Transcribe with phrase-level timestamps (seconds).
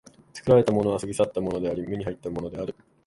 [0.33, 2.73] 作られたものは過ぎ去ったものであり、無に入ったものである。